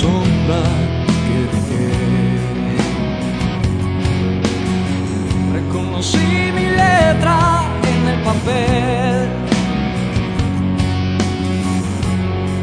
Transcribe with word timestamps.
sombra 0.00 0.62
que 1.26 1.38
dejé. 1.54 1.92
Reconocí 5.56 6.30
mi 6.56 6.66
letra 6.82 7.38
en 7.92 8.00
el 8.12 8.20
papel. 8.28 9.28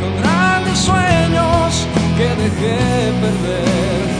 Con 0.00 0.12
grandes 0.20 0.78
sueños 0.78 1.86
que 2.16 2.28
dejé 2.42 2.80
perder. 3.22 4.10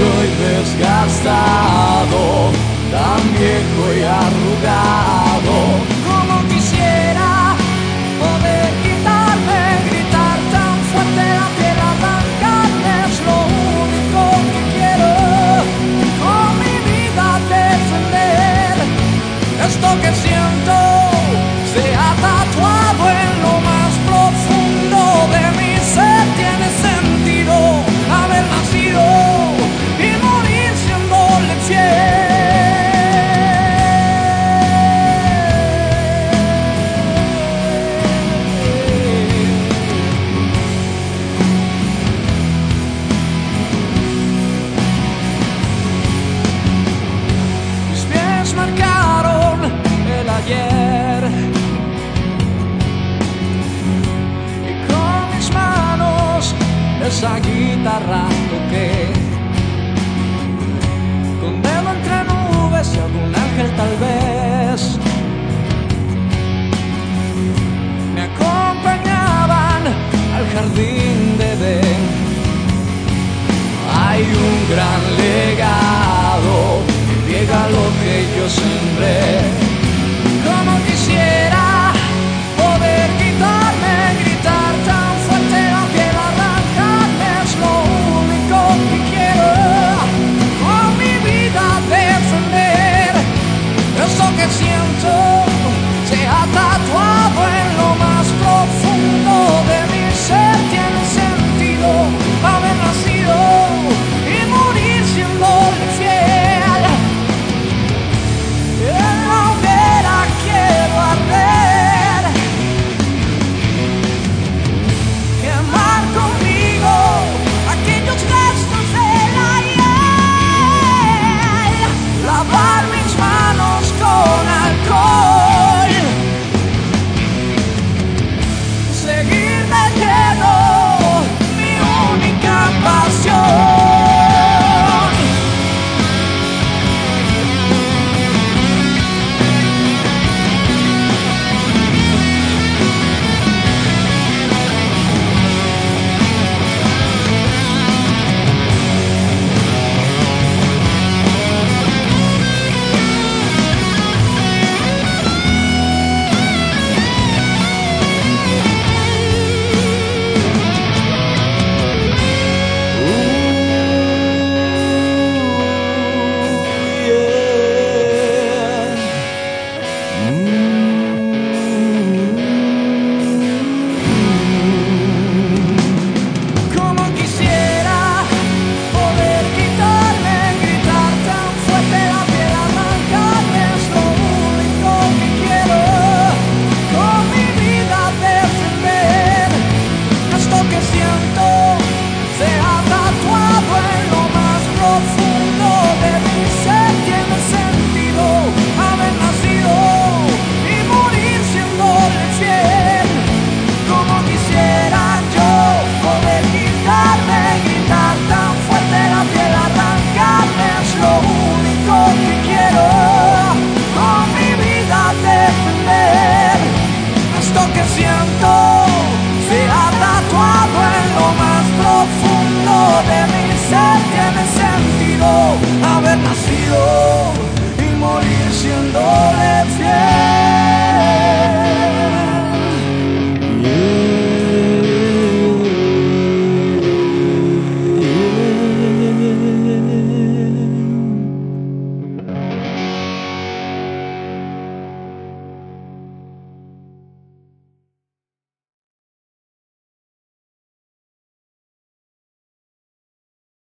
Soy 0.00 0.28
desgastado, 0.48 2.22
tan 2.90 3.22
viejo 3.38 3.84
y 3.98 4.02
siento. 20.14 20.99
ocean 78.50 78.79